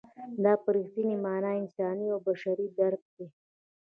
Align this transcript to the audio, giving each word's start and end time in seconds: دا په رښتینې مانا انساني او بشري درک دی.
دا 0.43 0.53
په 0.63 0.69
رښتینې 0.75 1.15
مانا 1.23 1.51
انساني 1.61 2.07
او 2.13 2.19
بشري 2.27 2.67
درک 2.79 3.03
دی. 3.15 3.27